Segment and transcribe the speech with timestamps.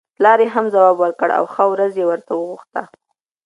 [0.17, 2.81] پلار یې هم ځواب ورکړ او ښه ورځ یې ورته وغوښته.